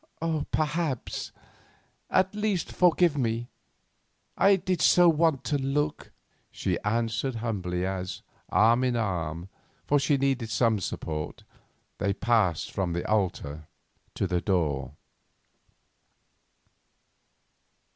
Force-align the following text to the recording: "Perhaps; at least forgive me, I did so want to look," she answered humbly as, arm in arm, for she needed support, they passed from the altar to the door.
"Perhaps; 0.49 1.31
at 2.09 2.33
least 2.33 2.71
forgive 2.71 3.15
me, 3.15 3.49
I 4.35 4.55
did 4.55 4.81
so 4.81 5.07
want 5.07 5.43
to 5.43 5.59
look," 5.59 6.11
she 6.49 6.79
answered 6.79 7.35
humbly 7.35 7.85
as, 7.85 8.23
arm 8.49 8.83
in 8.83 8.95
arm, 8.95 9.47
for 9.85 9.99
she 9.99 10.17
needed 10.17 10.49
support, 10.49 11.43
they 11.99 12.13
passed 12.13 12.71
from 12.71 12.93
the 12.93 13.07
altar 13.07 13.67
to 14.15 14.25
the 14.25 14.41
door. 14.41 14.93